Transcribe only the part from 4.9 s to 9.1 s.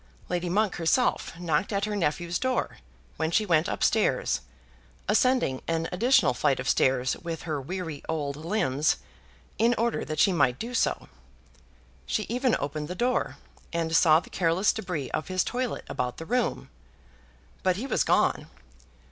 ascending an additional flight of stairs with her weary old limbs